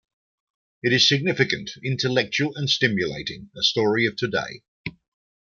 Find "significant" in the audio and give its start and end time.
1.07-1.69